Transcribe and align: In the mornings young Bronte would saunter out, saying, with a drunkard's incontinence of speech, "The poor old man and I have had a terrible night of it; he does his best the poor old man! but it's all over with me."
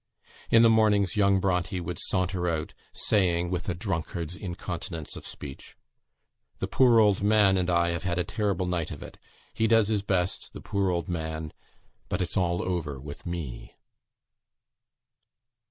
In 0.49 0.63
the 0.63 0.69
mornings 0.71 1.15
young 1.15 1.39
Bronte 1.39 1.79
would 1.79 1.99
saunter 1.99 2.49
out, 2.49 2.73
saying, 2.91 3.51
with 3.51 3.69
a 3.69 3.75
drunkard's 3.75 4.35
incontinence 4.35 5.15
of 5.15 5.27
speech, 5.27 5.77
"The 6.57 6.65
poor 6.65 6.99
old 6.99 7.21
man 7.21 7.55
and 7.55 7.69
I 7.69 7.89
have 7.89 8.01
had 8.01 8.17
a 8.17 8.23
terrible 8.23 8.65
night 8.65 8.89
of 8.89 9.03
it; 9.03 9.19
he 9.53 9.67
does 9.67 9.89
his 9.89 10.01
best 10.01 10.53
the 10.53 10.59
poor 10.61 10.89
old 10.89 11.07
man! 11.07 11.53
but 12.09 12.19
it's 12.19 12.35
all 12.35 12.63
over 12.63 12.99
with 12.99 13.27
me." 13.27 13.77